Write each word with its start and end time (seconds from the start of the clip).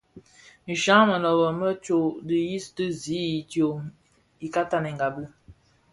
Nshya 0.71 0.97
mënöbö 1.09 1.47
më 1.59 1.69
tsô 1.83 1.99
dhiyis 2.27 2.65
di 2.75 2.85
zi 3.01 3.19
idyom 3.39 3.79
ika 4.45 4.61
tanèngabi. 4.71 5.23